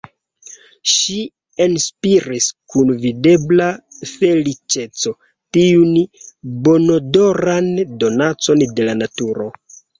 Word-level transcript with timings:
Ŝi 0.93 1.17
enspiris 1.65 2.47
kun 2.75 2.93
videbla 3.03 3.69
feliĉeco 4.13 5.15
tiun 5.59 5.95
bonodoran 6.69 7.73
donacon 8.05 8.69
de 8.83 8.91
la 8.93 9.01
naturo. 9.07 9.51